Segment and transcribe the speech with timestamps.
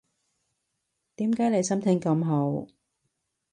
[1.17, 2.65] 點解你心情咁好